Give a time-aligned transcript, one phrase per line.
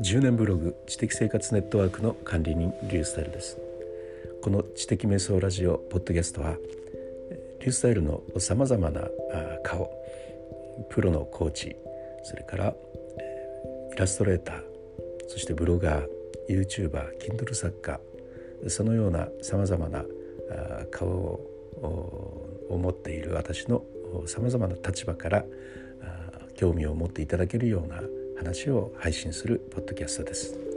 [0.00, 3.58] 10年ブログ知的生活ネットワークの管理人リュースタイルです。
[4.42, 6.56] この知的瞑想ラジオポッドキャストは
[7.60, 9.08] リュースタイルのさまざまな
[9.62, 9.88] 顔
[10.90, 11.76] プロのコーチ
[12.24, 12.74] それから
[13.94, 14.62] イラストレーター
[15.28, 16.08] そしてブロガー
[16.48, 18.00] YouTuber、Kindle 作家
[18.68, 20.04] そのようなさまざまな
[20.90, 23.84] 顔を持っている私の
[24.26, 25.44] さまざまな立場から
[26.56, 28.02] 興味を持っていただけるような
[28.44, 30.73] 話を配信するポッドキャストです。